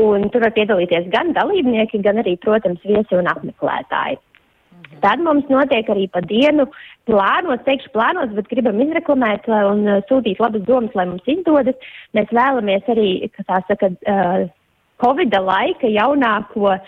[0.00, 4.20] Un tur var piedalīties gan dalībnieki, gan arī, protams, viesi un apmeklētāji.
[5.00, 6.66] Tad mums notiek arī pa dienu
[7.08, 11.78] plānos, teikšu plānos, bet gribam izreklamēt un sūtīt labas domas, lai mums izdodas.
[12.16, 13.92] Mēs vēlamies arī, kā tā saka,
[15.00, 16.80] Covid laika jaunāko uh,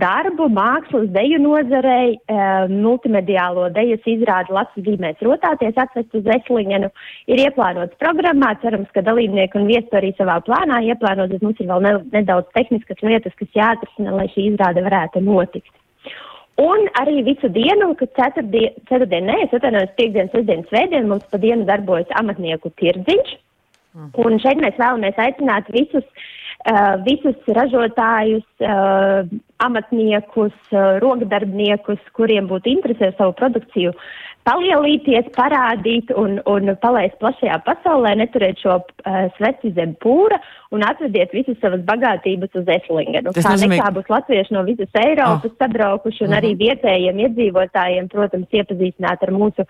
[0.00, 6.90] darbu, mākslas, deju nozarei, uh, multimediālo dejas izrādi Latvijas zīmēs rotāties atvest uz Eslingenu.
[7.28, 11.70] Ir ieplānots programmā, cerams, ka dalībnieki un viesi arī savā plānā ieplānos, bet mums ir
[11.72, 15.74] vēl ne, nedaudz tehniskas lietas, kas jāatrisina, lai šī izrāde varētu notikt.
[16.58, 21.38] Un arī visu dienu, kad ceturtdien, ceturtdien, nē, es atvainojos, piekdienas, sestdienas, svētdien mums pa
[21.38, 23.36] dienu darbojas amatnieku tirdziņš.
[24.24, 26.06] Un šeit mēs vēlamies aicināt visus,
[27.06, 28.46] visus ražotājus,
[29.62, 30.54] amatniekus,
[31.04, 33.92] rokdarbniekus, kuriem būtu interese savu produkciju
[34.48, 40.40] palielīties, parādīt un, un palaist plašajā pasaulē, neturēt šo uh, sveci zem pūra
[40.74, 43.32] un atvediet visas savas bagātības uz Eslingenu.
[43.32, 45.56] Tas nozīmē- nekā būs latvieši no visas Eiropas Ah.
[45.62, 49.64] sabraukuši un arī vietējiem iedzīvotājiem, protams, iepazīstināt ar mūsu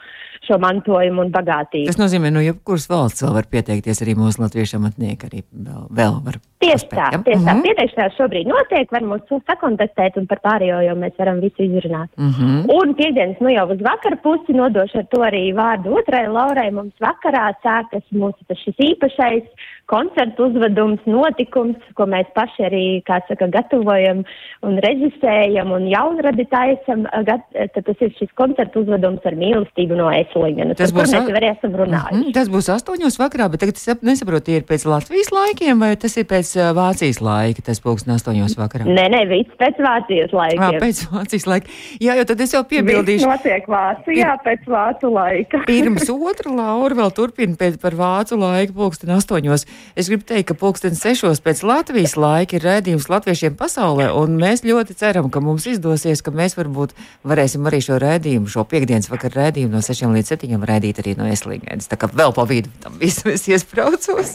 [0.46, 1.86] šo mantojumu un bagātību.
[1.86, 5.30] Tas nozīmē, no jebkuras valsts vēl var pieteikties arī mūsu latviešu amatnieki.
[5.30, 7.52] Arī vēl, vēl var Tieši tā, tieši tā.
[7.54, 7.62] Mhm.
[7.62, 12.08] Pieteikšanās šobrīd notiek, var mūs sakontaktēt un par pārējo jau mēs varam visu izrunāt.
[12.18, 12.66] Mhm.
[12.74, 16.68] Un piekdienas, nu jau uz vakar pusi nodošu ar to arī vārdu otrai Laurai.
[16.74, 19.48] Mums vakarā sākas mūsu šis īpašais
[19.88, 24.20] koncertu uzvedums, notikums, ko mēs paši arī, kā saka, gatavojam
[24.68, 27.06] un režisējam un jaunradi taisam.
[27.24, 30.74] Gat, tad tas ir šis koncertu uzvedums ar mīlestību no Eslīgas.
[30.76, 32.18] Tas Tas būs, mēs jau arī esam runājuši.
[32.20, 35.94] Mhm, Tas būs astoņos vakarā, bet tagad es sap- nesaprotu, ir pēc Latvijas laikiem vai
[35.96, 38.84] tas ir pēc uh, Vācijas laika, tas pulksten astoņos vakarā.
[38.88, 40.80] Nē, nē, viss pēc Vācijas Jā, laikiem.
[40.84, 41.66] pēc Vācijas laika.
[42.04, 43.28] Jā, jo tad es jau Viss piebildīšu.
[43.28, 45.62] notiek Vācijā pēc vācu laika.
[45.70, 49.66] Pirms otra Laura vēl turpina pēc par vācu laiku, pulksten astoņos.
[49.98, 54.64] Es gribu teikt, ka pulksten sešos pēc Latvijas laika ir rēdījums latviešiem pasaulē, un mēs
[54.66, 56.96] ļoti ceram, ka mums izdosies, ka mēs varbūt
[57.28, 61.28] varēsim arī šo rēdījumu, šo piekdienas vakaru rēdījumu no sešiem līdz septiņiem rēdīt arī no
[61.30, 61.90] Eslīgēnas.
[61.90, 64.34] Tā kā vēl pa vidu tam visam es iespraucos.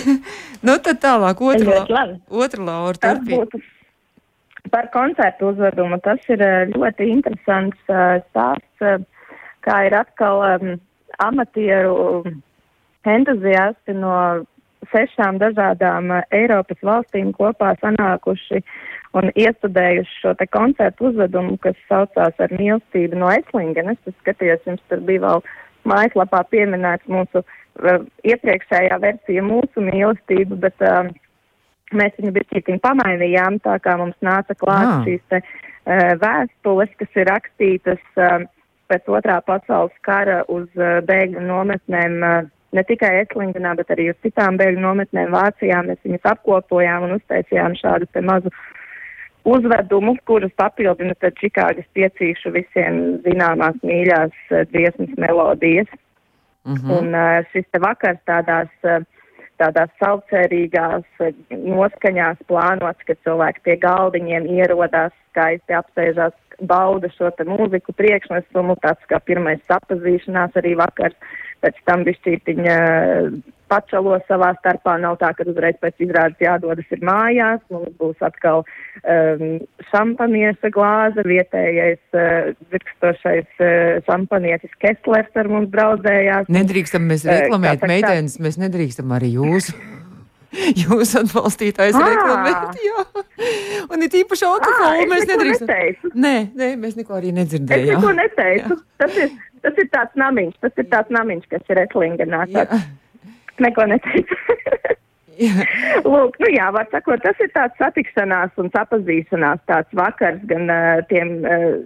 [0.66, 2.18] nu, tad tālāk otra, labi.
[2.30, 3.62] otra Laura turpina.
[4.70, 5.98] par koncertu uzvedumu.
[6.04, 9.00] Tas ir eh, ļoti interesants eh, stāsts, eh,
[9.66, 10.78] kā ir atkal um,
[11.20, 12.24] amatieru
[13.08, 14.14] entuziasti no
[14.92, 18.62] sešām dažādām eh, Eiropas valstīm kopā sanākuši
[19.18, 23.98] un iestudējuši šo te koncertu uzvedumu, kas saucās ar mīlestību no Eslingenes.
[24.06, 25.42] Es skatījos, jums tur bija vēl
[25.90, 31.10] mājaslapā pieminēts mūsu uh, iepriekšējā versija mūsu mīlestība, bet uh,
[31.96, 35.02] mēs viņu bišķītiņu pamainījām, tā kā mums nāca klāt Ah.
[35.06, 38.46] šīs te uh, vēstules, kas ir rakstītas uh,
[38.90, 44.18] pēc otrā pasaules kara uz uh, bēgļu nometnēm, uh, ne tikai Eslingenā, bet arī uz
[44.24, 45.80] citām bēgļu nometnēm Vācijā.
[45.86, 48.52] Mēs viņus apkopojām un uztaisījām šādu te mazu
[49.48, 55.90] uzvedumu, kurus papildina tad Čikāgas piecīšu visiem zināmās mīļās uh, dziesmas melodijas.
[56.68, 56.92] Mhm.
[56.98, 58.70] Un uh, šis te vakars tādās,
[59.60, 61.06] tādās saucerīgās
[61.50, 69.06] noskaņās plānots, ka cilvēki pie galdiņiem ierodās, skaisti apsēžās, bauda šo te mūziku priekšnesumu, tāds
[69.10, 71.16] kā pirmais sapazīšanās arī vakars,
[71.60, 74.96] pēc tam bišķītiņa uh, pačalo savā starpā.
[75.02, 77.62] Nav tā, ka uzreiz pēc izrādes jādodas ir mājās.
[77.72, 79.46] Mums būs atkal um,
[79.90, 86.50] šampaniesa glāze, vietējais uh, virkstošais uh, šampanietis Kesslers ar mums braudzējās.
[86.50, 89.34] Nedrīkstam mēs reklamēt uh, meitenes, mēs nedrīkstam arī
[90.52, 90.76] jūsu.
[90.82, 92.06] Jūs atbalstītājs Ah!
[92.10, 93.04] reklamēt, jā.
[93.90, 96.10] Un ir īpaši alkoholu es mēs nedrīkstam.
[96.14, 98.00] Nē, nē, mēs neko arī Es nedzirdējām.
[98.00, 98.78] neko neteicu.
[98.98, 99.30] Tas ir,
[99.62, 102.44] tas ir tāds namiņš, tas ir tāds namiņš, kas ir Etlingenā.
[103.60, 104.36] Neko neteicu.
[105.40, 105.64] Jā.
[106.04, 111.00] Lūk, nu jā, var sakot, tas ir tāds satikšanās un sapazīšanās tāds vakars gan uh,
[111.08, 111.78] tiem uh,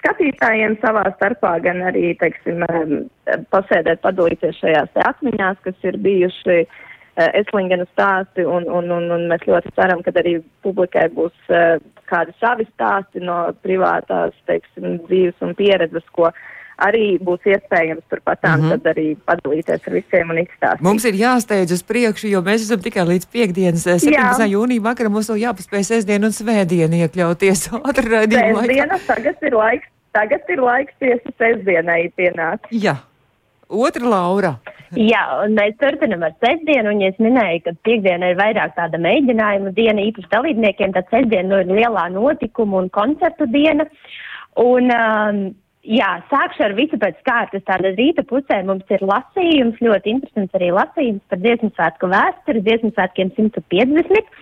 [0.00, 2.96] skatītājiem savā starpā, gan arī, teiksim, um,
[3.54, 6.80] pasēdēt, padalīties šajās te atmiņās, kas ir bijuši uh,
[7.16, 11.76] Eslingena stāsti, un, un, un, un mēs ļoti ceram, ka arī publikai būs uh,
[12.08, 16.30] kādi savi stāsti no privātās, teiksim, dzīves un pieredzes, ko
[16.82, 18.64] arī būs iespējams turpat tām, mm.
[18.64, 18.80] -hmm.
[18.80, 20.84] tad arī padalīties ar visiem un izstāstīt.
[20.88, 24.48] Mums ir jāsteidz uz priekšu, jo mēs esam tikai līdz piekdienas, eh, 17.
[24.56, 25.12] jūnija vakaram.
[25.12, 27.68] Mums vēl jāpaspēj sestdienu un svētdienu iekļauties
[28.14, 28.66] raidījuma laikā.
[28.66, 32.72] Sēsdiena, tagad ir laiks, tagad ir laiks tieši sestdienai pienākt.
[32.72, 32.96] Jā.
[33.68, 34.56] Otra Laura.
[34.98, 39.00] Jā, un mēs turpinam ar sestdienu, un ja es minēju, ka piekdiena ir vairāk tāda
[39.00, 43.86] mēģinājuma diena īpaši dalībniekiem, tad sestdiena nu, ir lielā notikuma un koncertu diena.
[44.60, 45.40] Un, um,
[45.88, 47.64] jā, sākšu ar visu pēc kārtas.
[47.64, 52.92] Tāda rīta pusē mums ir lasījums, ļoti interesants arī lasījums par dziesmu svētku vēsturi, dziesmu
[52.92, 54.32] svētkiem 150.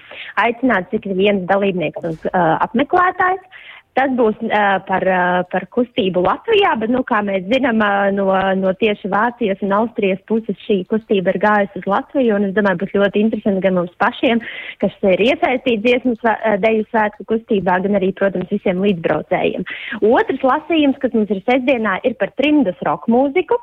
[0.42, 3.66] Aicināts ik viens dalībnieks un uh, apmeklētājs.
[3.98, 8.28] Tas būs uh, par, uh, par kustību Latvijā, bet, nu, kā mēs zinām, uh, no,
[8.60, 12.84] no tieši Vācijas un Austrijas puses šī kustība ir gājusi uz Latviju, un es domāju,
[12.84, 14.42] būs ļoti interesanti gan mums pašiem,
[14.82, 19.66] kas ir iesaistīti dziesmu svē, uh, deju svētku kustībā, gan arī, protams, visiem līdzbraucējiem.
[20.06, 23.58] Otrs lasījums, kas mums ir sestdienā, ir par trimdas roka mūziku.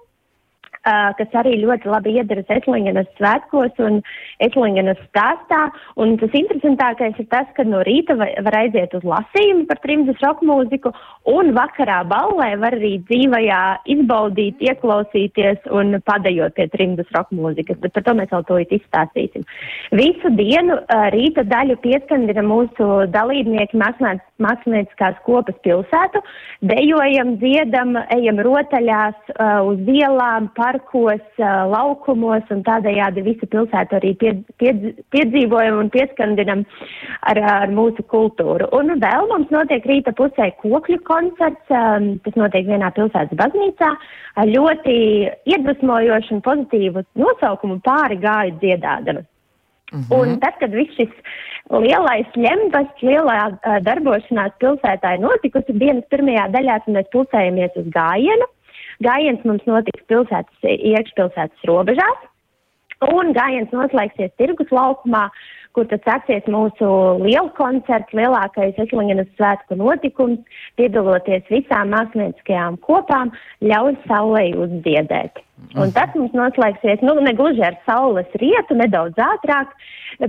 [0.87, 3.97] Uh, kas arī ļoti labi iederas Etlingenas svētkos un
[4.39, 5.65] Etlingenas stāstā.
[5.99, 10.21] Un tas interesantākais ir tas, ka no rīta va- var aiziet uz lasījumu par trimdas
[10.23, 10.93] roka mūziku,
[11.27, 13.59] un vakarā ballē var arī dzīvajā
[13.95, 19.43] izbaudīt, ieklausīties un padējot pie trimdas roka mūzikas, bet par to mēs vēl to izstāstīsim.
[19.91, 26.23] Visu dienu uh, rīta daļu pieskandina mūsu dalībnieki māksliniec- mākslinieckās kopas pilsētu,
[26.61, 31.21] dejojam, dziedam, ejam rotaļās uh, uz ielām, parkos,
[31.71, 36.65] laukumos un tādējādi visu pilsētu arī pie, piedz, piedzīvojam un pieskandinam
[37.21, 38.69] ar, ar mūsu kultūru.
[38.73, 43.93] Un vēl mums notiek rīta pusē kokļu koncerts, tas notiek vienā pilsētas baznīcā,
[44.37, 44.97] ar ļoti
[45.45, 49.25] iedvesmojošu un pozitīvu nosaukumu pāri gāju dziedādama.
[49.93, 50.11] Mhm.
[50.11, 51.11] Un tad, kad viss šis
[51.71, 58.47] lielais ņempas, lielā uh, darbošanās pilsētā ir notikusi dienas pirmajā daļā, mēs pulcējamies uz gājienu.
[59.05, 62.25] Gājiens mums notiks pilsētas, iekšpilsētas robežās.
[63.13, 65.27] Un gājiens noslēgsies tirgus laukumā,
[65.77, 66.87] kur tad sāksies mūsu
[67.21, 70.41] liela koncerts, lielākais Eslingenas svētku notikums,
[70.81, 75.43] piedaloties visām mākslinieckajām kopām, ļauj saulei uzdziedēt.
[75.77, 79.73] Un tas mums noslēgsies, nu, ne gluži ar saules rietu, nedaudz ātrāk,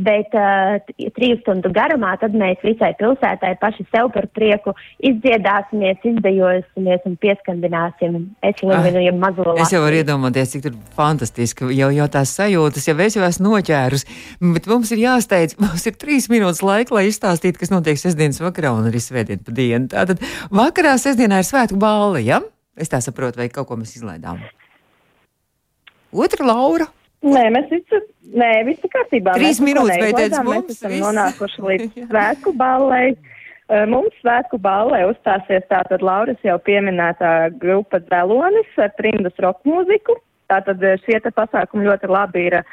[0.05, 0.79] bet uh,
[1.17, 8.19] trīs stundu garumā tad mēs visai pilsētai paši sev par prieku izdziedāsimies, izdejosimies un pieskandināsim
[8.45, 12.89] Eslingenu, ja mazo Ah, Es jau varu iedomāties, cik tur fantastiski jau, jau tās sajūtas,
[12.89, 14.07] jau es jau esmu noķērus.
[14.57, 18.75] Bet mums ir jāsteidz, mums ir trīs minūtes laika, lai izstāstītu, kas notiek sestdienas vakarā
[18.77, 19.93] un arī svētdien pa dienu.
[19.93, 22.43] Tātad vakarā sestdienā ir svētku balva, ja?
[22.79, 24.41] Es tā saprotu, vai kaut ko mēs izlaidām.
[26.13, 26.87] Otra Laura.
[27.23, 27.99] Nē, mēs visi,
[28.39, 29.35] nē, visi kārtībā.
[29.35, 31.03] Trīs minūtes, vai neizlaidām, mums Mēs esam viss?
[31.07, 33.17] nonākuši līdz svētku ballei.
[33.69, 40.17] Eh, Mums svētku ballē uzstāsies tātad Lauras jau pieminētā grupa Dzelonis ar trimdas roka mūziku.
[40.49, 42.71] Tātad eh, šie te pasākumi ļoti labi ir eh,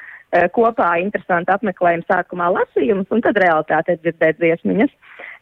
[0.51, 4.91] kopā interesanti apmeklējumi sākumā lasījums un tad realitāte dzirdēt dziesmiņas.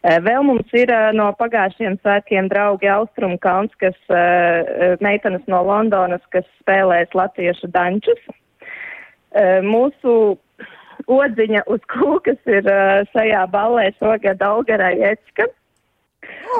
[0.04, 5.62] Eh, Vēl mums ir eh, no pagājušiem svētkiem draugi Austrum Kauns, kas eh, meitenes no
[5.64, 8.20] Londonas, kas spēlēs latviešu dančus.
[9.34, 10.36] Eh, Mūsu
[11.10, 15.48] odziņa uz kūkas ir eh, šajā ballē šogad Algara Jecka.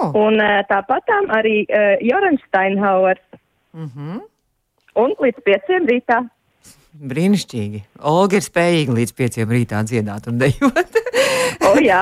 [0.00, 0.08] Oh.
[0.24, 1.66] Un eh, tāpatām arī
[2.00, 3.22] Jorans Steinhauers.
[3.74, 4.20] Mm -hmm.
[4.94, 6.24] Un līdz pieciem rītā.
[6.94, 7.80] Brīnišķīgi.
[8.06, 11.00] Olga ir spējīga līdz pieciem rītā dziedāt un dejot.
[11.64, 12.00] O, jā.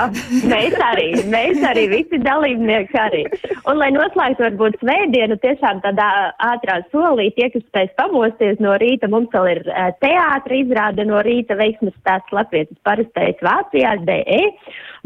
[0.48, 3.22] Mēs arī, mēs arī, visi dalībnieki arī.
[3.68, 6.08] Un, lai noslēgtu varbūt svētdienu, tiešām tādā
[6.44, 11.22] ātrā solī, tie, kas spēs pamosties no rīta, mums vēl ir uh, teātra izrāde no
[11.24, 14.42] rīta veiksmes stāsts Latvijas parastais Vācijā, DE.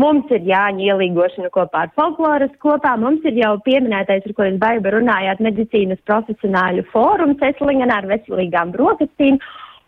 [0.02, 4.58] Mums ir Jāņa ielīgošana kopā ar folkloras kopā, mums ir jau pieminētais, ar ko jūs
[4.62, 9.40] baiba runājāt, medicīnas profesionāļu fórums Eslingenā ar veselīgām brokastīm.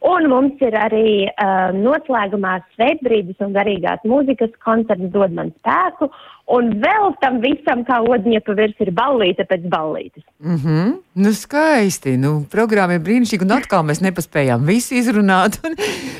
[0.07, 6.07] Un mums ir arī uh, noslēgumā svētbrīdis un garīgās mūzikas koncerts dod man spēku.
[6.49, 10.25] Un vēl tam visam, kā odiņa pa virs, ir ballīte pēc ballītes.
[10.41, 10.93] Mm -hmm.
[11.21, 12.17] Nu, skaisti.
[12.17, 15.59] Nu, programma ir brīnišķīga, un atkal mēs nepaspējām visu izrunāt.
[15.67, 15.75] Un,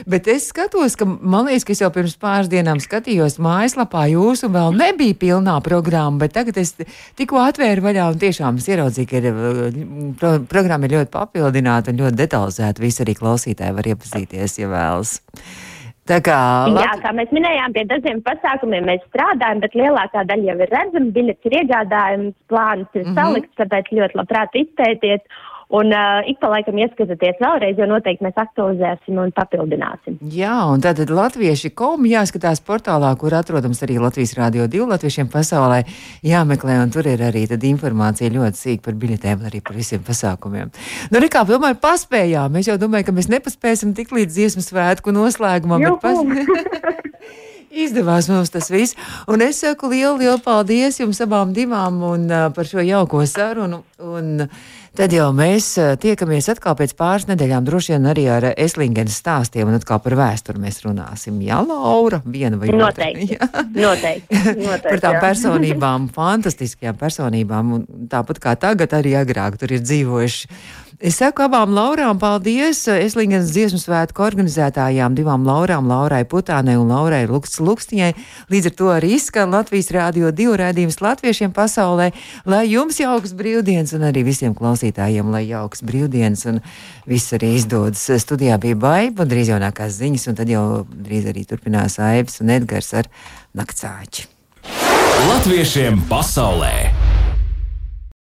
[0.07, 4.47] bet es skatos, ka man liekas, ka es jau pirms pāris dienām skatījos mājaslapā jūsu,
[4.47, 6.75] un vēl nebija pilnā programma, bet tagad es
[7.17, 9.33] tikko atvēru vaļā un tiešām es ieraudzīju, ka ir,
[10.21, 12.83] pro, programma ir ļoti papildināta un ļoti detalizēta.
[12.83, 15.21] Visi arī klausītāji var iepazīties, ja vēlas.
[16.09, 16.39] Tā kā,
[16.73, 21.13] Jā, kā mēs minējām, pie dažiem pasākumiem mēs strādājam, bet lielākā daļa jau ir redzama,
[21.17, 23.19] biļets ir iegādājums, plāns ir mm -hmm.
[23.19, 25.29] salikts, tāpēc ļoti labprāt izpētiet.
[25.69, 30.15] Un uh, ik pa laikam ieskatāties vēlreiz, jo noteikti mēs aktualizēsim un papildināsim.
[30.33, 35.83] Jā, un tātad latvieši kom jāskatās portālā, kur atrodams arī Latvijas Rādio 2 latviešiem pasaulē
[36.25, 40.73] jāmeklē, un tur ir arī tad informācija ļoti sīk par biļetēm, arī par visiem pasākumiem.
[41.13, 42.57] Nu, rekā, tomēr paspējām.
[42.57, 46.17] Mēs jau domājam, ka mēs nepaspēsim tik līdz dziesmu svētku noslēgumam, pas...
[47.79, 48.97] Izdevās mums tas viss.
[49.29, 53.83] Un es saku lielu, lielu paldies jums abām divām un, uh, par šo jauko sarunu.
[54.01, 59.21] Un, uh, Tad jau mēs tiekamies atkal pēc pāris nedēļām, droši vien arī ar Eslingenes
[59.21, 61.37] stāstiem, un atkal par vēsturi mēs runāsim.
[61.47, 62.81] Jā, Laura, viena vai otra.
[63.07, 63.39] Noteikti.
[63.79, 64.41] Noteikti.
[64.67, 64.89] Noteikti.
[64.89, 70.51] par tām personībām, fantastiskajām personībām, un tāpat kā tagad arī agrāk tur ir dzīvojuši
[70.99, 72.81] Es saku abām Laurām paldies.
[72.91, 78.09] Eslingens dziesmu svētku organizētājām, divām Laurām, Laurai Putānai un Laurai Luks Lukstiņai.
[78.51, 82.11] Līdz ar to arī izskan Latvijas rādio divu rādījums latviešiem pasaulē.
[82.51, 86.59] Lai jums jauks brīvdienas un arī visiem klausītājiem, lai jauks brīvdienas un
[87.07, 88.03] viss arī izdodas.
[88.19, 92.91] Studijā bija baiba, drīz jaunākās ziņas, un tad jau drīz arī turpinās Aibs un Edgars
[92.99, 93.07] ar
[93.55, 94.27] naktsāķi.
[95.31, 97.08] Latviešiem pasaulē!